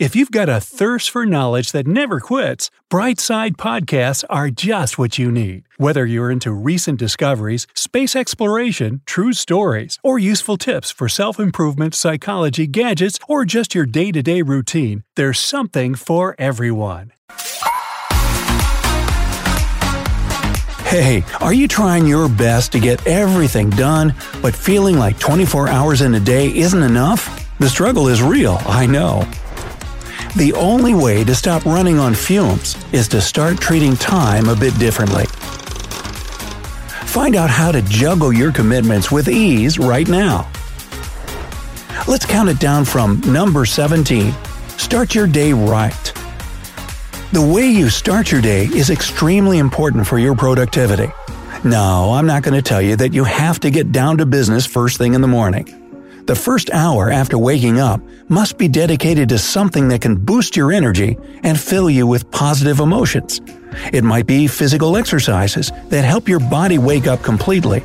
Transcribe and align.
If 0.00 0.16
you've 0.16 0.30
got 0.30 0.48
a 0.48 0.62
thirst 0.62 1.10
for 1.10 1.26
knowledge 1.26 1.72
that 1.72 1.86
never 1.86 2.20
quits, 2.20 2.70
Brightside 2.90 3.56
podcasts 3.56 4.24
are 4.30 4.48
just 4.48 4.96
what 4.96 5.18
you 5.18 5.30
need. 5.30 5.64
Whether 5.76 6.06
you're 6.06 6.30
into 6.30 6.52
recent 6.52 6.98
discoveries, 6.98 7.66
space 7.74 8.16
exploration, 8.16 9.02
true 9.04 9.34
stories, 9.34 9.98
or 10.02 10.18
useful 10.18 10.56
tips 10.56 10.90
for 10.90 11.06
self-improvement, 11.06 11.94
psychology, 11.94 12.66
gadgets, 12.66 13.18
or 13.28 13.44
just 13.44 13.74
your 13.74 13.84
day-to-day 13.84 14.40
routine, 14.40 15.04
there's 15.16 15.38
something 15.38 15.94
for 15.94 16.34
everyone. 16.38 17.12
Hey, 20.86 21.24
are 21.40 21.52
you 21.52 21.68
trying 21.68 22.06
your 22.06 22.30
best 22.30 22.72
to 22.72 22.80
get 22.80 23.06
everything 23.06 23.68
done, 23.68 24.14
but 24.40 24.54
feeling 24.54 24.98
like 24.98 25.18
24 25.18 25.68
hours 25.68 26.00
in 26.00 26.14
a 26.14 26.20
day 26.20 26.56
isn't 26.56 26.82
enough? 26.82 27.46
The 27.58 27.68
struggle 27.68 28.08
is 28.08 28.22
real, 28.22 28.62
I 28.64 28.86
know. 28.86 29.30
The 30.36 30.52
only 30.52 30.94
way 30.94 31.24
to 31.24 31.34
stop 31.34 31.64
running 31.64 31.98
on 31.98 32.14
fumes 32.14 32.76
is 32.92 33.08
to 33.08 33.20
start 33.20 33.60
treating 33.60 33.96
time 33.96 34.48
a 34.48 34.54
bit 34.54 34.78
differently. 34.78 35.24
Find 37.06 37.34
out 37.34 37.50
how 37.50 37.72
to 37.72 37.82
juggle 37.82 38.32
your 38.32 38.52
commitments 38.52 39.10
with 39.10 39.28
ease 39.28 39.78
right 39.78 40.06
now. 40.06 40.48
Let's 42.06 42.24
count 42.24 42.48
it 42.48 42.60
down 42.60 42.84
from 42.84 43.20
number 43.26 43.64
17. 43.64 44.32
Start 44.78 45.16
your 45.16 45.26
day 45.26 45.52
right. 45.52 46.12
The 47.32 47.42
way 47.42 47.68
you 47.68 47.90
start 47.90 48.30
your 48.30 48.40
day 48.40 48.66
is 48.66 48.90
extremely 48.90 49.58
important 49.58 50.06
for 50.06 50.18
your 50.18 50.36
productivity. 50.36 51.12
No, 51.64 52.12
I'm 52.12 52.26
not 52.26 52.44
going 52.44 52.54
to 52.54 52.62
tell 52.62 52.80
you 52.80 52.94
that 52.96 53.12
you 53.12 53.24
have 53.24 53.58
to 53.60 53.70
get 53.70 53.90
down 53.90 54.18
to 54.18 54.26
business 54.26 54.64
first 54.64 54.96
thing 54.96 55.14
in 55.14 55.20
the 55.20 55.28
morning. 55.28 55.89
The 56.30 56.36
first 56.36 56.70
hour 56.70 57.10
after 57.10 57.36
waking 57.36 57.80
up 57.80 58.00
must 58.28 58.56
be 58.56 58.68
dedicated 58.68 59.28
to 59.30 59.36
something 59.36 59.88
that 59.88 60.00
can 60.00 60.14
boost 60.14 60.54
your 60.54 60.70
energy 60.70 61.18
and 61.42 61.58
fill 61.58 61.90
you 61.90 62.06
with 62.06 62.30
positive 62.30 62.78
emotions. 62.78 63.40
It 63.92 64.04
might 64.04 64.28
be 64.28 64.46
physical 64.46 64.96
exercises 64.96 65.72
that 65.88 66.04
help 66.04 66.28
your 66.28 66.38
body 66.38 66.78
wake 66.78 67.08
up 67.08 67.24
completely, 67.24 67.82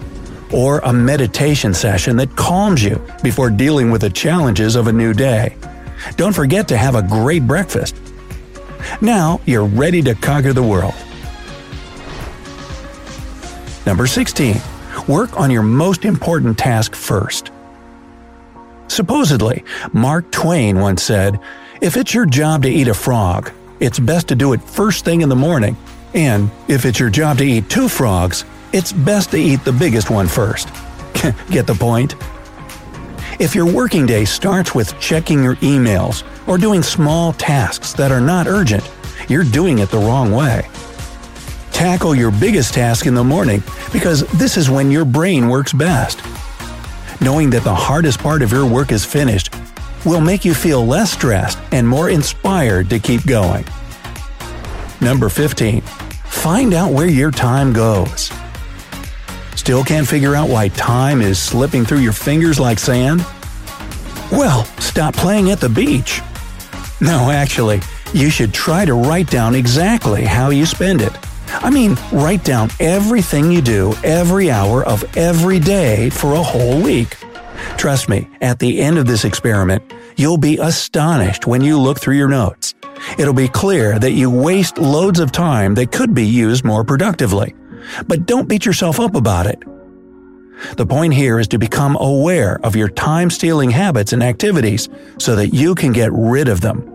or 0.53 0.77
a 0.83 0.93
meditation 0.93 1.73
session 1.73 2.17
that 2.17 2.35
calms 2.35 2.83
you 2.83 3.03
before 3.23 3.49
dealing 3.49 3.89
with 3.89 4.01
the 4.01 4.11
challenges 4.11 4.75
of 4.75 4.85
a 4.85 4.93
new 4.93 5.11
day. 5.11 5.57
Don't 6.15 6.35
forget 6.35 6.67
to 6.67 6.77
have 6.77 6.93
a 6.93 7.01
great 7.01 7.47
breakfast. 7.47 7.95
Now 9.01 9.41
you're 9.47 9.65
ready 9.65 10.03
to 10.03 10.13
conquer 10.13 10.53
the 10.53 10.61
world. 10.61 10.93
Number 13.87 14.05
16. 14.05 14.61
Work 15.07 15.35
on 15.35 15.49
your 15.49 15.63
most 15.63 16.05
important 16.05 16.59
task 16.59 16.93
first. 16.93 17.49
Supposedly, 18.95 19.61
Mark 19.91 20.31
Twain 20.31 20.79
once 20.79 21.03
said, 21.03 21.37
If 21.81 21.97
it's 21.97 22.13
your 22.13 22.25
job 22.25 22.63
to 22.63 22.69
eat 22.69 22.87
a 22.87 22.93
frog, 22.93 23.51
it's 23.81 23.99
best 23.99 24.29
to 24.29 24.35
do 24.35 24.53
it 24.53 24.63
first 24.63 25.03
thing 25.03 25.19
in 25.19 25.27
the 25.27 25.35
morning, 25.35 25.75
and 26.13 26.49
if 26.69 26.85
it's 26.85 26.97
your 26.97 27.09
job 27.09 27.39
to 27.39 27.43
eat 27.43 27.69
two 27.69 27.89
frogs, 27.89 28.45
it's 28.71 28.93
best 28.93 29.31
to 29.31 29.37
eat 29.37 29.65
the 29.65 29.73
biggest 29.73 30.09
one 30.09 30.29
first. 30.29 30.69
Get 31.49 31.67
the 31.67 31.75
point? 31.77 32.15
If 33.37 33.53
your 33.53 33.69
working 33.69 34.05
day 34.05 34.23
starts 34.23 34.73
with 34.73 34.97
checking 34.97 35.43
your 35.43 35.57
emails 35.57 36.23
or 36.47 36.57
doing 36.57 36.81
small 36.81 37.33
tasks 37.33 37.91
that 37.95 38.13
are 38.13 38.21
not 38.21 38.47
urgent, 38.47 38.89
you're 39.27 39.43
doing 39.43 39.79
it 39.79 39.89
the 39.89 39.97
wrong 39.97 40.31
way. 40.31 40.69
Tackle 41.73 42.15
your 42.15 42.31
biggest 42.31 42.73
task 42.73 43.07
in 43.07 43.13
the 43.13 43.25
morning 43.25 43.61
because 43.91 44.21
this 44.39 44.55
is 44.55 44.69
when 44.69 44.89
your 44.89 45.03
brain 45.03 45.49
works 45.49 45.73
best 45.73 46.24
knowing 47.21 47.49
that 47.51 47.63
the 47.63 47.73
hardest 47.73 48.19
part 48.19 48.41
of 48.41 48.51
your 48.51 48.65
work 48.65 48.91
is 48.91 49.05
finished 49.05 49.53
will 50.05 50.21
make 50.21 50.45
you 50.45 50.53
feel 50.53 50.85
less 50.85 51.11
stressed 51.11 51.59
and 51.71 51.87
more 51.87 52.09
inspired 52.09 52.89
to 52.89 52.99
keep 52.99 53.25
going. 53.25 53.65
Number 55.01 55.29
15. 55.29 55.81
Find 55.81 56.73
out 56.73 56.91
where 56.91 57.07
your 57.07 57.31
time 57.31 57.73
goes. 57.73 58.31
Still 59.55 59.83
can't 59.83 60.07
figure 60.07 60.35
out 60.35 60.49
why 60.49 60.67
time 60.69 61.21
is 61.21 61.41
slipping 61.41 61.85
through 61.85 61.99
your 61.99 62.13
fingers 62.13 62.59
like 62.59 62.77
sand? 62.77 63.25
Well, 64.31 64.65
stop 64.79 65.15
playing 65.15 65.49
at 65.49 65.59
the 65.59 65.69
beach. 65.69 66.21
No, 67.01 67.31
actually, 67.31 67.81
you 68.13 68.29
should 68.29 68.53
try 68.53 68.85
to 68.85 68.93
write 68.93 69.29
down 69.29 69.55
exactly 69.55 70.23
how 70.23 70.49
you 70.49 70.65
spend 70.65 71.01
it. 71.01 71.13
I 71.63 71.69
mean, 71.69 71.97
write 72.11 72.43
down 72.43 72.69
everything 72.79 73.51
you 73.51 73.61
do 73.61 73.93
every 74.03 74.51
hour 74.51 74.83
of 74.83 75.03
every 75.17 75.59
day 75.59 76.09
for 76.09 76.33
a 76.33 76.43
whole 76.43 76.81
week. 76.81 77.17
Trust 77.77 78.09
me, 78.09 78.27
at 78.41 78.59
the 78.59 78.81
end 78.81 78.97
of 78.97 79.07
this 79.07 79.25
experiment, 79.25 79.83
you'll 80.15 80.37
be 80.37 80.57
astonished 80.57 81.47
when 81.47 81.61
you 81.61 81.79
look 81.79 81.99
through 81.99 82.17
your 82.17 82.29
notes. 82.29 82.73
It'll 83.17 83.33
be 83.33 83.47
clear 83.47 83.99
that 83.99 84.11
you 84.11 84.29
waste 84.29 84.77
loads 84.77 85.19
of 85.19 85.31
time 85.31 85.75
that 85.75 85.91
could 85.91 86.13
be 86.13 86.25
used 86.25 86.63
more 86.63 86.83
productively. 86.83 87.53
But 88.07 88.25
don't 88.25 88.49
beat 88.49 88.65
yourself 88.65 88.99
up 88.99 89.15
about 89.15 89.47
it. 89.47 89.61
The 90.77 90.85
point 90.85 91.13
here 91.13 91.39
is 91.39 91.47
to 91.49 91.57
become 91.57 91.97
aware 91.99 92.59
of 92.63 92.75
your 92.75 92.89
time 92.89 93.29
stealing 93.29 93.69
habits 93.69 94.13
and 94.13 94.23
activities 94.23 94.89
so 95.19 95.35
that 95.35 95.49
you 95.49 95.75
can 95.75 95.91
get 95.91 96.11
rid 96.13 96.47
of 96.47 96.61
them. 96.61 96.94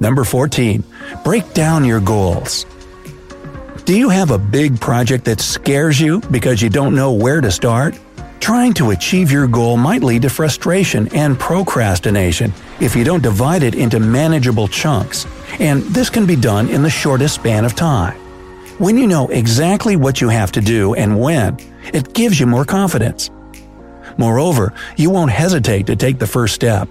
Number 0.00 0.24
14. 0.24 0.84
Break 1.22 1.54
down 1.54 1.84
your 1.84 2.00
goals. 2.00 2.66
Do 3.84 3.96
you 3.96 4.08
have 4.08 4.30
a 4.30 4.38
big 4.38 4.80
project 4.80 5.24
that 5.26 5.40
scares 5.40 6.00
you 6.00 6.20
because 6.30 6.60
you 6.62 6.70
don't 6.70 6.94
know 6.94 7.12
where 7.12 7.40
to 7.40 7.50
start? 7.50 7.98
Trying 8.40 8.74
to 8.74 8.90
achieve 8.90 9.30
your 9.30 9.46
goal 9.46 9.76
might 9.76 10.02
lead 10.02 10.22
to 10.22 10.30
frustration 10.30 11.08
and 11.14 11.38
procrastination 11.38 12.52
if 12.80 12.94
you 12.94 13.04
don't 13.04 13.22
divide 13.22 13.62
it 13.62 13.74
into 13.74 14.00
manageable 14.00 14.68
chunks, 14.68 15.26
and 15.58 15.82
this 15.84 16.10
can 16.10 16.26
be 16.26 16.36
done 16.36 16.68
in 16.68 16.82
the 16.82 16.90
shortest 16.90 17.36
span 17.36 17.64
of 17.64 17.74
time. 17.74 18.18
When 18.78 18.98
you 18.98 19.06
know 19.06 19.28
exactly 19.28 19.96
what 19.96 20.20
you 20.20 20.28
have 20.28 20.52
to 20.52 20.60
do 20.60 20.94
and 20.94 21.18
when, 21.18 21.58
it 21.94 22.12
gives 22.12 22.38
you 22.38 22.46
more 22.46 22.64
confidence. 22.64 23.30
Moreover, 24.18 24.74
you 24.96 25.10
won't 25.10 25.30
hesitate 25.30 25.86
to 25.86 25.96
take 25.96 26.18
the 26.18 26.26
first 26.26 26.54
step 26.54 26.88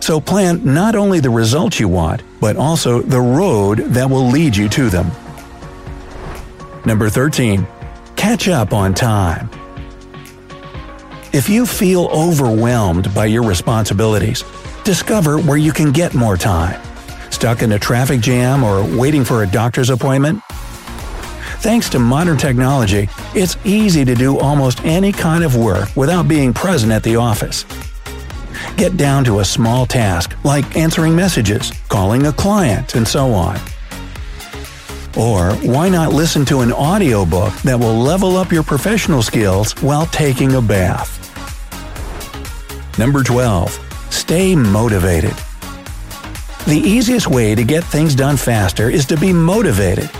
so 0.00 0.20
plan 0.20 0.64
not 0.64 0.94
only 0.94 1.20
the 1.20 1.30
results 1.30 1.78
you 1.78 1.88
want, 1.88 2.22
but 2.40 2.56
also 2.56 3.02
the 3.02 3.20
road 3.20 3.78
that 3.78 4.08
will 4.08 4.26
lead 4.26 4.56
you 4.56 4.68
to 4.68 4.88
them. 4.88 5.10
Number 6.84 7.08
13. 7.08 7.66
Catch 8.16 8.48
up 8.48 8.72
on 8.72 8.94
time. 8.94 9.50
If 11.32 11.48
you 11.48 11.64
feel 11.64 12.08
overwhelmed 12.12 13.14
by 13.14 13.26
your 13.26 13.42
responsibilities, 13.42 14.44
discover 14.84 15.38
where 15.38 15.56
you 15.56 15.72
can 15.72 15.92
get 15.92 16.14
more 16.14 16.36
time. 16.36 16.80
Stuck 17.30 17.62
in 17.62 17.72
a 17.72 17.78
traffic 17.78 18.20
jam 18.20 18.62
or 18.62 18.84
waiting 18.98 19.24
for 19.24 19.42
a 19.42 19.46
doctor's 19.46 19.90
appointment? 19.90 20.42
Thanks 21.60 21.88
to 21.90 21.98
modern 21.98 22.36
technology, 22.36 23.08
it's 23.34 23.56
easy 23.64 24.04
to 24.04 24.14
do 24.14 24.38
almost 24.38 24.84
any 24.84 25.12
kind 25.12 25.44
of 25.44 25.56
work 25.56 25.88
without 25.96 26.28
being 26.28 26.52
present 26.52 26.92
at 26.92 27.02
the 27.02 27.16
office. 27.16 27.64
Get 28.76 28.96
down 28.96 29.24
to 29.24 29.40
a 29.40 29.44
small 29.44 29.86
task 29.86 30.36
like 30.44 30.76
answering 30.76 31.14
messages, 31.14 31.72
calling 31.88 32.26
a 32.26 32.32
client, 32.32 32.94
and 32.94 33.06
so 33.06 33.32
on. 33.32 33.56
Or 35.16 35.52
why 35.56 35.88
not 35.88 36.12
listen 36.12 36.44
to 36.46 36.60
an 36.60 36.72
audiobook 36.72 37.52
that 37.62 37.78
will 37.78 37.94
level 37.94 38.36
up 38.36 38.50
your 38.50 38.62
professional 38.62 39.22
skills 39.22 39.72
while 39.82 40.06
taking 40.06 40.54
a 40.54 40.62
bath? 40.62 41.18
Number 42.98 43.22
12. 43.22 43.78
Stay 44.10 44.56
motivated. 44.56 45.34
The 46.66 46.80
easiest 46.82 47.26
way 47.26 47.54
to 47.54 47.64
get 47.64 47.84
things 47.84 48.14
done 48.14 48.36
faster 48.36 48.88
is 48.88 49.04
to 49.06 49.16
be 49.16 49.32
motivated. 49.32 50.10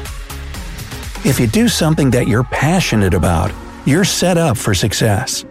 If 1.24 1.38
you 1.38 1.46
do 1.46 1.68
something 1.68 2.10
that 2.10 2.28
you're 2.28 2.44
passionate 2.44 3.14
about, 3.14 3.52
you're 3.86 4.04
set 4.04 4.36
up 4.36 4.56
for 4.58 4.74
success. 4.74 5.44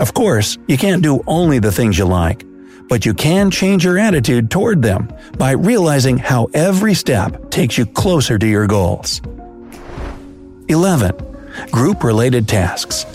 Of 0.00 0.14
course, 0.14 0.56
you 0.66 0.78
can't 0.78 1.02
do 1.02 1.22
only 1.26 1.58
the 1.58 1.72
things 1.72 1.98
you 1.98 2.04
like, 2.04 2.44
but 2.88 3.04
you 3.06 3.14
can 3.14 3.50
change 3.50 3.84
your 3.84 3.98
attitude 3.98 4.50
toward 4.50 4.82
them 4.82 5.12
by 5.36 5.52
realizing 5.52 6.18
how 6.18 6.48
every 6.54 6.94
step 6.94 7.50
takes 7.50 7.76
you 7.78 7.86
closer 7.86 8.38
to 8.38 8.46
your 8.46 8.66
goals. 8.66 9.20
11. 10.68 11.12
Group 11.70 12.04
related 12.04 12.48
tasks. 12.48 13.06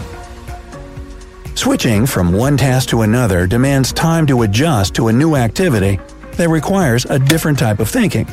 Switching 1.56 2.06
from 2.06 2.34
one 2.34 2.58
task 2.58 2.90
to 2.90 3.02
another 3.02 3.46
demands 3.46 3.94
time 3.94 4.26
to 4.28 4.42
adjust 4.42 4.96
to 4.96 5.08
a 5.08 5.14
new 5.14 5.36
activity 5.36 6.00
that 6.34 6.50
requires 6.50 7.06
a 7.06 7.20
different 7.20 7.60
type 7.60 7.80
of 7.80 7.90
thinking. 7.90 8.28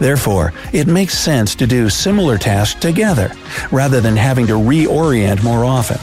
Therefore, 0.00 0.52
it 0.72 0.88
makes 0.88 1.16
sense 1.16 1.54
to 1.54 1.66
do 1.68 1.88
similar 1.88 2.36
tasks 2.36 2.80
together, 2.80 3.32
rather 3.70 4.00
than 4.00 4.16
having 4.16 4.46
to 4.48 4.54
reorient 4.54 5.42
more 5.44 5.64
often. 5.64 5.98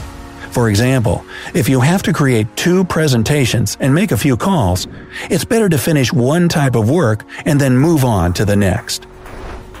For 0.52 0.68
example, 0.68 1.24
if 1.54 1.66
you 1.66 1.80
have 1.80 2.02
to 2.02 2.12
create 2.12 2.46
two 2.56 2.84
presentations 2.84 3.78
and 3.80 3.94
make 3.94 4.12
a 4.12 4.18
few 4.18 4.36
calls, 4.36 4.86
it's 5.30 5.46
better 5.46 5.66
to 5.70 5.78
finish 5.78 6.12
one 6.12 6.46
type 6.50 6.74
of 6.74 6.90
work 6.90 7.24
and 7.46 7.58
then 7.58 7.74
move 7.74 8.04
on 8.04 8.34
to 8.34 8.44
the 8.44 8.54
next. 8.54 9.06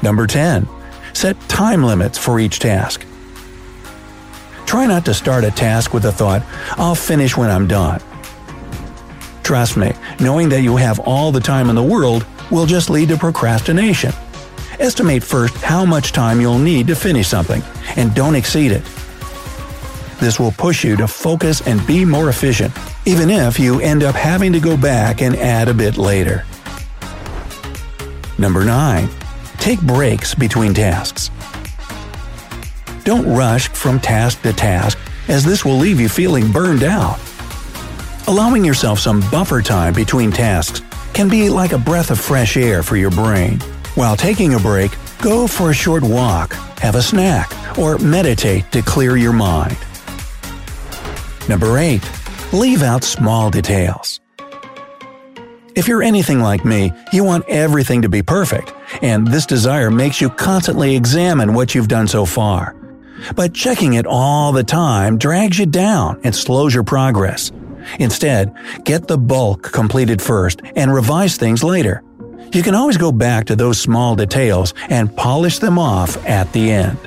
Number 0.02 0.26
10. 0.26 0.66
Set 1.12 1.38
time 1.42 1.82
limits 1.82 2.16
for 2.16 2.40
each 2.40 2.58
task. 2.58 3.04
Try 4.64 4.86
not 4.86 5.04
to 5.04 5.12
start 5.12 5.44
a 5.44 5.50
task 5.50 5.92
with 5.92 6.04
the 6.04 6.12
thought, 6.12 6.42
I'll 6.78 6.94
finish 6.94 7.36
when 7.36 7.50
I'm 7.50 7.66
done. 7.66 8.00
Trust 9.42 9.76
me, 9.76 9.92
knowing 10.20 10.48
that 10.48 10.62
you 10.62 10.76
have 10.76 10.98
all 11.00 11.30
the 11.30 11.40
time 11.40 11.68
in 11.68 11.76
the 11.76 11.82
world 11.82 12.24
will 12.50 12.64
just 12.64 12.88
lead 12.88 13.10
to 13.10 13.18
procrastination. 13.18 14.12
Estimate 14.78 15.22
first 15.22 15.54
how 15.56 15.84
much 15.84 16.12
time 16.12 16.40
you'll 16.40 16.58
need 16.58 16.86
to 16.86 16.94
finish 16.94 17.28
something, 17.28 17.62
and 17.96 18.14
don't 18.14 18.34
exceed 18.34 18.72
it. 18.72 18.82
This 20.22 20.38
will 20.38 20.52
push 20.52 20.84
you 20.84 20.94
to 20.98 21.08
focus 21.08 21.66
and 21.66 21.84
be 21.84 22.04
more 22.04 22.28
efficient, 22.28 22.72
even 23.06 23.28
if 23.28 23.58
you 23.58 23.80
end 23.80 24.04
up 24.04 24.14
having 24.14 24.52
to 24.52 24.60
go 24.60 24.76
back 24.76 25.20
and 25.20 25.34
add 25.34 25.66
a 25.66 25.74
bit 25.74 25.98
later. 25.98 26.44
Number 28.38 28.64
9. 28.64 29.08
Take 29.58 29.80
breaks 29.80 30.32
between 30.32 30.74
tasks. 30.74 31.32
Don't 33.02 33.26
rush 33.34 33.66
from 33.70 33.98
task 33.98 34.40
to 34.42 34.52
task, 34.52 34.96
as 35.26 35.44
this 35.44 35.64
will 35.64 35.76
leave 35.76 35.98
you 35.98 36.08
feeling 36.08 36.52
burned 36.52 36.84
out. 36.84 37.18
Allowing 38.28 38.64
yourself 38.64 39.00
some 39.00 39.28
buffer 39.32 39.60
time 39.60 39.92
between 39.92 40.30
tasks 40.30 40.82
can 41.14 41.28
be 41.28 41.48
like 41.48 41.72
a 41.72 41.78
breath 41.78 42.12
of 42.12 42.20
fresh 42.20 42.56
air 42.56 42.84
for 42.84 42.96
your 42.96 43.10
brain. 43.10 43.58
While 43.96 44.16
taking 44.16 44.54
a 44.54 44.60
break, 44.60 44.92
go 45.20 45.48
for 45.48 45.70
a 45.70 45.74
short 45.74 46.04
walk, 46.04 46.52
have 46.78 46.94
a 46.94 47.02
snack, 47.02 47.76
or 47.76 47.98
meditate 47.98 48.70
to 48.70 48.82
clear 48.82 49.16
your 49.16 49.32
mind. 49.32 49.76
Number 51.48 51.78
8. 51.78 52.00
Leave 52.52 52.82
out 52.82 53.02
small 53.04 53.50
details. 53.50 54.20
If 55.74 55.88
you're 55.88 56.02
anything 56.02 56.40
like 56.40 56.64
me, 56.64 56.92
you 57.12 57.24
want 57.24 57.48
everything 57.48 58.02
to 58.02 58.08
be 58.08 58.22
perfect, 58.22 58.72
and 59.00 59.26
this 59.26 59.46
desire 59.46 59.90
makes 59.90 60.20
you 60.20 60.28
constantly 60.28 60.94
examine 60.94 61.54
what 61.54 61.74
you've 61.74 61.88
done 61.88 62.06
so 62.06 62.26
far. 62.26 62.76
But 63.34 63.54
checking 63.54 63.94
it 63.94 64.06
all 64.06 64.52
the 64.52 64.64
time 64.64 65.16
drags 65.16 65.58
you 65.58 65.66
down 65.66 66.20
and 66.24 66.34
slows 66.34 66.74
your 66.74 66.84
progress. 66.84 67.50
Instead, 67.98 68.54
get 68.84 69.08
the 69.08 69.18
bulk 69.18 69.72
completed 69.72 70.20
first 70.20 70.60
and 70.76 70.92
revise 70.92 71.36
things 71.36 71.64
later. 71.64 72.02
You 72.52 72.62
can 72.62 72.74
always 72.74 72.98
go 72.98 73.10
back 73.10 73.46
to 73.46 73.56
those 73.56 73.80
small 73.80 74.14
details 74.14 74.74
and 74.90 75.16
polish 75.16 75.58
them 75.58 75.78
off 75.78 76.22
at 76.26 76.52
the 76.52 76.70
end. 76.70 76.98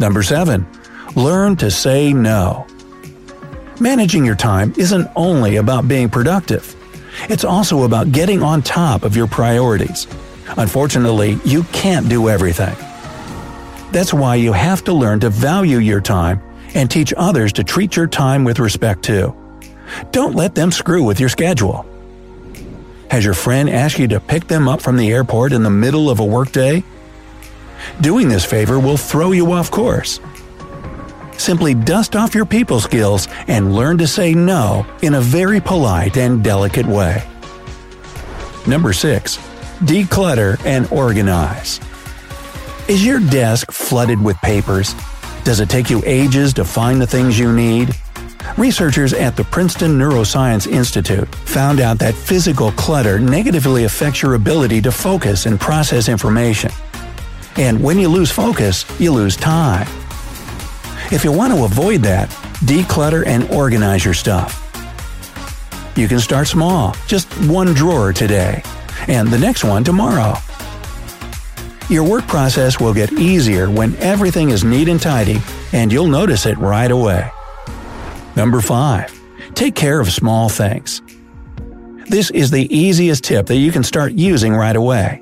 Number 0.00 0.22
7. 0.22 0.66
Learn 1.14 1.56
to 1.56 1.70
say 1.70 2.12
no. 2.12 2.66
Managing 3.80 4.26
your 4.26 4.34
time 4.34 4.74
isn't 4.76 5.08
only 5.16 5.56
about 5.56 5.88
being 5.88 6.10
productive. 6.10 6.76
It's 7.30 7.44
also 7.44 7.84
about 7.84 8.12
getting 8.12 8.42
on 8.42 8.60
top 8.60 9.04
of 9.04 9.16
your 9.16 9.26
priorities. 9.26 10.06
Unfortunately, 10.58 11.38
you 11.46 11.62
can't 11.72 12.06
do 12.06 12.28
everything. 12.28 12.76
That's 13.90 14.12
why 14.12 14.34
you 14.34 14.52
have 14.52 14.84
to 14.84 14.92
learn 14.92 15.20
to 15.20 15.30
value 15.30 15.78
your 15.78 16.02
time 16.02 16.42
and 16.74 16.90
teach 16.90 17.14
others 17.16 17.54
to 17.54 17.64
treat 17.64 17.96
your 17.96 18.06
time 18.06 18.44
with 18.44 18.58
respect 18.58 19.02
too. 19.02 19.34
Don't 20.10 20.36
let 20.36 20.54
them 20.54 20.70
screw 20.70 21.02
with 21.02 21.18
your 21.18 21.30
schedule. 21.30 21.86
Has 23.10 23.24
your 23.24 23.34
friend 23.34 23.70
asked 23.70 23.98
you 23.98 24.08
to 24.08 24.20
pick 24.20 24.46
them 24.46 24.68
up 24.68 24.82
from 24.82 24.98
the 24.98 25.10
airport 25.10 25.52
in 25.54 25.62
the 25.62 25.70
middle 25.70 26.10
of 26.10 26.20
a 26.20 26.24
workday? 26.24 26.84
Doing 28.02 28.28
this 28.28 28.44
favor 28.44 28.78
will 28.78 28.98
throw 28.98 29.32
you 29.32 29.50
off 29.52 29.70
course. 29.70 30.20
Simply 31.40 31.72
dust 31.72 32.16
off 32.16 32.34
your 32.34 32.44
people 32.44 32.80
skills 32.80 33.26
and 33.48 33.74
learn 33.74 33.96
to 33.96 34.06
say 34.06 34.34
no 34.34 34.84
in 35.00 35.14
a 35.14 35.22
very 35.22 35.58
polite 35.58 36.18
and 36.18 36.44
delicate 36.44 36.84
way. 36.84 37.26
Number 38.66 38.92
6. 38.92 39.38
Declutter 39.78 40.62
and 40.66 40.86
organize. 40.92 41.80
Is 42.88 43.06
your 43.06 43.20
desk 43.20 43.72
flooded 43.72 44.20
with 44.22 44.36
papers? 44.42 44.94
Does 45.42 45.60
it 45.60 45.70
take 45.70 45.88
you 45.88 46.02
ages 46.04 46.52
to 46.54 46.64
find 46.66 47.00
the 47.00 47.06
things 47.06 47.38
you 47.38 47.50
need? 47.50 47.96
Researchers 48.58 49.14
at 49.14 49.34
the 49.34 49.44
Princeton 49.44 49.98
Neuroscience 49.98 50.70
Institute 50.70 51.34
found 51.34 51.80
out 51.80 51.98
that 52.00 52.14
physical 52.14 52.70
clutter 52.72 53.18
negatively 53.18 53.84
affects 53.84 54.20
your 54.20 54.34
ability 54.34 54.82
to 54.82 54.92
focus 54.92 55.46
and 55.46 55.58
process 55.58 56.06
information. 56.10 56.70
And 57.56 57.82
when 57.82 57.98
you 57.98 58.10
lose 58.10 58.30
focus, 58.30 58.84
you 59.00 59.10
lose 59.12 59.36
time. 59.36 59.88
If 61.12 61.24
you 61.24 61.32
want 61.32 61.52
to 61.52 61.64
avoid 61.64 62.02
that, 62.02 62.28
declutter 62.60 63.26
and 63.26 63.50
organize 63.50 64.04
your 64.04 64.14
stuff. 64.14 64.66
You 65.96 66.06
can 66.06 66.20
start 66.20 66.46
small, 66.46 66.94
just 67.08 67.26
one 67.48 67.74
drawer 67.74 68.12
today, 68.12 68.62
and 69.08 69.28
the 69.28 69.38
next 69.38 69.64
one 69.64 69.82
tomorrow. 69.82 70.36
Your 71.88 72.04
work 72.04 72.28
process 72.28 72.78
will 72.78 72.94
get 72.94 73.12
easier 73.12 73.68
when 73.68 73.96
everything 73.96 74.50
is 74.50 74.62
neat 74.62 74.88
and 74.88 75.02
tidy, 75.02 75.38
and 75.72 75.92
you'll 75.92 76.06
notice 76.06 76.46
it 76.46 76.56
right 76.58 76.92
away. 76.92 77.28
Number 78.36 78.60
5. 78.60 79.20
Take 79.54 79.74
care 79.74 79.98
of 79.98 80.12
small 80.12 80.48
things. 80.48 81.02
This 82.06 82.30
is 82.30 82.52
the 82.52 82.72
easiest 82.72 83.24
tip 83.24 83.46
that 83.46 83.56
you 83.56 83.72
can 83.72 83.82
start 83.82 84.12
using 84.12 84.54
right 84.54 84.76
away. 84.76 85.20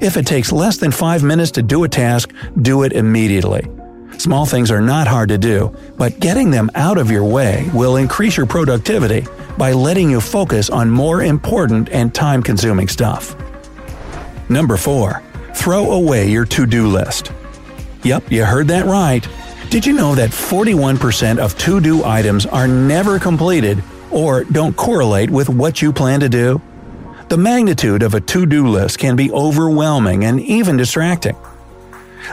If 0.00 0.16
it 0.16 0.26
takes 0.26 0.50
less 0.50 0.78
than 0.78 0.92
5 0.92 1.22
minutes 1.22 1.50
to 1.52 1.62
do 1.62 1.84
a 1.84 1.88
task, 1.90 2.32
do 2.62 2.84
it 2.84 2.94
immediately. 2.94 3.75
Small 4.18 4.46
things 4.46 4.70
are 4.70 4.80
not 4.80 5.06
hard 5.06 5.28
to 5.28 5.38
do, 5.38 5.74
but 5.96 6.18
getting 6.20 6.50
them 6.50 6.70
out 6.74 6.98
of 6.98 7.10
your 7.10 7.24
way 7.24 7.68
will 7.74 7.96
increase 7.96 8.36
your 8.36 8.46
productivity 8.46 9.26
by 9.58 9.72
letting 9.72 10.10
you 10.10 10.20
focus 10.20 10.70
on 10.70 10.90
more 10.90 11.22
important 11.22 11.90
and 11.90 12.14
time 12.14 12.42
consuming 12.42 12.88
stuff. 12.88 13.36
Number 14.48 14.76
4. 14.76 15.22
Throw 15.54 15.92
away 15.92 16.28
your 16.28 16.44
to 16.46 16.66
do 16.66 16.86
list. 16.86 17.32
Yep, 18.04 18.30
you 18.30 18.44
heard 18.44 18.68
that 18.68 18.86
right. 18.86 19.26
Did 19.70 19.84
you 19.84 19.92
know 19.92 20.14
that 20.14 20.30
41% 20.30 21.38
of 21.38 21.58
to 21.58 21.80
do 21.80 22.04
items 22.04 22.46
are 22.46 22.68
never 22.68 23.18
completed 23.18 23.82
or 24.10 24.44
don't 24.44 24.76
correlate 24.76 25.28
with 25.28 25.48
what 25.48 25.82
you 25.82 25.92
plan 25.92 26.20
to 26.20 26.28
do? 26.28 26.60
The 27.28 27.36
magnitude 27.36 28.02
of 28.02 28.14
a 28.14 28.20
to 28.20 28.46
do 28.46 28.68
list 28.68 28.98
can 28.98 29.16
be 29.16 29.32
overwhelming 29.32 30.24
and 30.24 30.40
even 30.40 30.76
distracting. 30.76 31.36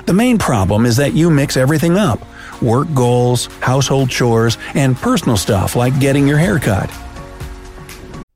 The 0.05 0.13
main 0.13 0.37
problem 0.37 0.85
is 0.85 0.97
that 0.97 1.13
you 1.13 1.29
mix 1.29 1.57
everything 1.57 1.97
up 1.97 2.19
work 2.61 2.87
goals, 2.93 3.47
household 3.61 4.09
chores, 4.09 4.57
and 4.73 4.95
personal 4.95 5.35
stuff 5.37 5.75
like 5.75 5.99
getting 5.99 6.27
your 6.27 6.37
hair 6.37 6.59
cut. 6.59 6.89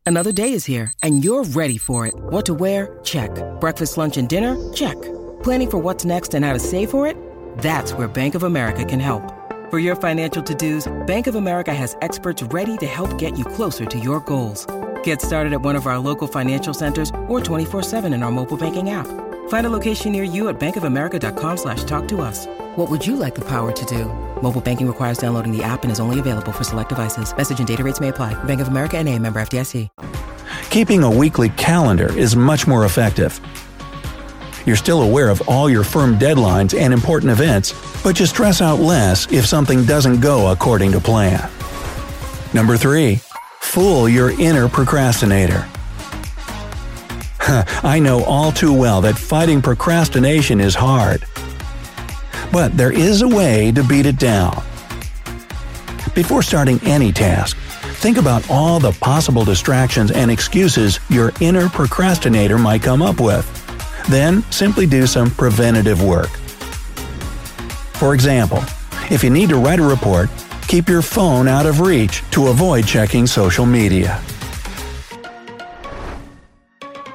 Another 0.06 0.32
day 0.32 0.54
is 0.54 0.64
here, 0.64 0.94
and 1.04 1.24
you're 1.24 1.44
ready 1.44 1.78
for 1.78 2.08
it. 2.08 2.14
What 2.16 2.46
to 2.46 2.54
wear? 2.54 3.00
Check. 3.04 3.32
Breakfast, 3.60 3.98
lunch, 3.98 4.16
and 4.16 4.30
dinner? 4.30 4.56
Check. 4.74 4.96
Planning 5.44 5.70
for 5.70 5.78
what's 5.80 6.06
next 6.06 6.34
and 6.34 6.46
how 6.46 6.54
to 6.54 6.60
save 6.60 6.90
for 6.90 7.06
it? 7.06 7.18
That's 7.58 7.92
where 7.92 8.08
Bank 8.08 8.34
of 8.34 8.44
America 8.44 8.86
can 8.86 9.02
help. 9.02 9.34
For 9.70 9.80
your 9.80 9.98
financial 9.98 10.42
to 10.44 10.56
dos, 10.56 10.88
Bank 11.08 11.28
of 11.28 11.36
America 11.36 11.74
has 11.74 11.98
experts 12.02 12.42
ready 12.42 12.78
to 12.78 12.86
help 12.86 13.18
get 13.18 13.38
you 13.38 13.44
closer 13.44 13.86
to 13.86 14.00
your 14.00 14.22
goals. 14.22 14.66
Get 15.04 15.22
started 15.22 15.52
at 15.52 15.62
one 15.62 15.76
of 15.76 15.88
our 15.88 16.00
local 16.00 16.28
financial 16.28 16.74
centers 16.74 17.12
or 17.28 17.42
24 17.42 17.84
7 17.84 18.14
in 18.14 18.24
our 18.24 18.32
mobile 18.32 18.58
banking 18.58 18.92
app. 18.92 19.27
Find 19.48 19.66
a 19.66 19.70
location 19.70 20.14
near 20.14 20.24
you 20.24 20.48
at 20.48 20.58
bankofamerica.com 20.60 21.58
slash 21.58 21.84
talk 21.84 22.08
to 22.08 22.22
us. 22.22 22.46
What 22.78 22.90
would 22.90 23.06
you 23.06 23.18
like 23.18 23.36
the 23.36 23.46
power 23.46 23.74
to 23.74 23.86
do? 23.86 24.06
Mobile 24.42 24.62
banking 24.62 24.88
requires 24.88 25.18
downloading 25.18 25.52
the 25.52 25.64
app 25.64 25.84
and 25.84 25.92
is 25.92 26.00
only 26.00 26.20
available 26.20 26.54
for 26.54 26.64
select 26.64 26.90
devices. 26.90 27.36
Message 27.36 27.60
and 27.60 27.68
data 27.68 27.84
rates 27.84 28.00
may 28.00 28.10
apply. 28.10 28.42
Bank 28.46 28.62
of 28.62 28.70
America 28.70 28.98
and 28.98 29.10
a 29.10 29.20
member 29.20 29.42
FDIC. 29.42 29.90
Keeping 30.70 31.04
a 31.04 31.10
weekly 31.10 31.50
calendar 31.50 32.16
is 32.18 32.36
much 32.36 32.68
more 32.68 32.86
effective. 32.86 33.42
You're 34.66 34.76
still 34.76 35.02
aware 35.02 35.30
of 35.30 35.42
all 35.48 35.70
your 35.70 35.84
firm 35.84 36.20
deadlines 36.20 36.78
and 36.78 36.94
important 36.94 37.32
events, 37.32 37.74
but 38.04 38.20
you 38.20 38.26
stress 38.26 38.62
out 38.62 38.80
less 38.80 39.32
if 39.32 39.46
something 39.46 39.86
doesn't 39.86 40.20
go 40.20 40.52
according 40.52 40.92
to 40.92 41.00
plan. 41.00 41.50
Number 42.54 42.78
3. 42.78 43.20
fool 43.62 44.08
your 44.10 44.32
inner 44.40 44.68
procrastinator. 44.68 45.68
I 47.84 48.00
know 48.00 48.26
all 48.26 48.52
too 48.52 48.74
well 48.74 49.00
that 49.02 49.18
fighting 49.18 49.62
procrastination 49.62 50.60
is 50.60 50.76
hard. 50.76 51.26
But 52.52 52.76
there 52.76 52.92
is 52.92 53.22
a 53.22 53.28
way 53.28 53.72
to 53.72 53.84
beat 53.84 54.06
it 54.06 54.20
down. 54.20 54.64
Before 56.14 56.42
starting 56.42 56.80
any 56.84 57.14
task, 57.14 57.56
think 58.02 58.18
about 58.18 58.50
all 58.50 58.80
the 58.80 58.92
possible 58.92 59.46
distractions 59.46 60.12
and 60.12 60.30
excuses 60.30 61.00
your 61.10 61.32
inner 61.40 61.70
procrastinator 61.70 62.58
might 62.58 62.84
come 62.84 63.02
up 63.02 63.22
with. 63.22 63.46
Then 64.10 64.44
simply 64.52 64.86
do 64.86 65.08
some 65.08 65.32
preventative 65.32 66.04
work. 66.04 66.30
For 67.94 68.14
example, 68.14 68.62
if 69.10 69.24
you 69.24 69.30
need 69.30 69.50
to 69.50 69.58
write 69.58 69.80
a 69.80 69.84
report, 69.84 70.30
keep 70.68 70.90
your 70.90 71.02
phone 71.02 71.48
out 71.48 71.66
of 71.66 71.80
reach 71.80 72.24
to 72.32 72.48
avoid 72.48 72.86
checking 72.86 73.26
social 73.26 73.66
media. 73.66 74.22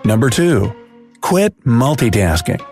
Number 0.04 0.30
2. 0.30 0.72
Quit 1.20 1.58
multitasking. 1.64 2.64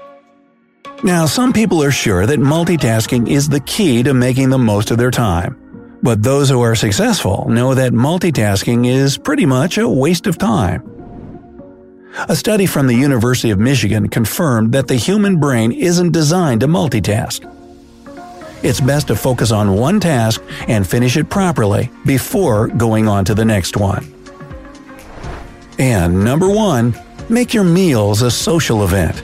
Now, 1.05 1.27
some 1.27 1.53
people 1.53 1.83
are 1.83 1.93
sure 1.93 2.27
that 2.27 2.41
multitasking 2.41 3.29
is 3.29 3.49
the 3.49 3.61
key 3.61 4.03
to 4.03 4.13
making 4.13 4.51
the 4.51 4.59
most 4.59 4.91
of 4.91 4.99
their 4.99 5.11
time. 5.11 5.57
But 6.03 6.23
those 6.23 6.51
who 6.51 6.61
are 6.61 6.75
successful 6.75 7.47
know 7.49 7.75
that 7.75 7.93
multitasking 7.93 8.87
is 8.87 9.17
pretty 9.17 9.47
much 9.47 9.79
a 9.79 9.89
waste 9.89 10.27
of 10.27 10.39
time. 10.39 10.83
A 12.29 12.35
study 12.35 12.67
from 12.67 12.87
the 12.87 12.95
University 12.95 13.51
of 13.51 13.59
Michigan 13.61 14.09
confirmed 14.09 14.73
that 14.73 14.89
the 14.89 14.97
human 14.97 15.39
brain 15.39 15.71
isn't 15.71 16.11
designed 16.11 16.63
to 16.63 16.67
multitask. 16.67 17.47
It's 18.63 18.81
best 18.81 19.07
to 19.07 19.17
focus 19.17 19.53
on 19.53 19.75
one 19.75 20.01
task 20.01 20.43
and 20.69 20.87
finish 20.87 21.17
it 21.17 21.31
properly 21.31 21.91
before 22.05 22.69
going 22.69 23.07
on 23.07 23.25
to 23.27 23.35
the 23.35 23.45
next 23.45 23.77
one. 23.77 24.13
And 25.79 26.25
number 26.25 26.49
one, 26.49 26.95
make 27.31 27.55
your 27.55 27.65
meals 27.65 28.23
a 28.23 28.31
social 28.31 28.85
event. 28.85 29.23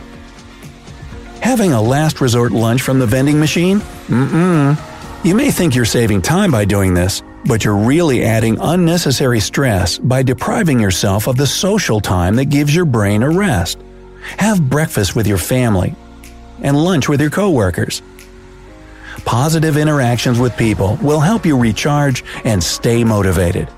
Having 1.42 1.72
a 1.72 1.82
last 1.82 2.20
resort 2.20 2.52
lunch 2.52 2.82
from 2.82 2.98
the 2.98 3.06
vending 3.06 3.38
machine? 3.38 3.80
Mm-mm. 4.08 4.78
You 5.24 5.34
may 5.34 5.50
think 5.50 5.74
you're 5.74 5.84
saving 5.84 6.22
time 6.22 6.50
by 6.50 6.64
doing 6.64 6.94
this, 6.94 7.22
but 7.46 7.64
you're 7.64 7.76
really 7.76 8.24
adding 8.24 8.58
unnecessary 8.60 9.40
stress 9.40 9.98
by 9.98 10.22
depriving 10.22 10.78
yourself 10.80 11.26
of 11.26 11.36
the 11.36 11.46
social 11.46 12.00
time 12.00 12.36
that 12.36 12.46
gives 12.46 12.74
your 12.74 12.84
brain 12.84 13.22
a 13.22 13.30
rest. 13.30 13.78
Have 14.38 14.68
breakfast 14.68 15.16
with 15.16 15.26
your 15.26 15.38
family 15.38 15.94
and 16.62 16.76
lunch 16.76 17.08
with 17.08 17.20
your 17.20 17.30
coworkers. 17.30 18.02
Positive 19.24 19.76
interactions 19.76 20.38
with 20.38 20.56
people 20.56 20.98
will 21.02 21.20
help 21.20 21.44
you 21.44 21.58
recharge 21.58 22.24
and 22.44 22.62
stay 22.62 23.02
motivated. 23.02 23.68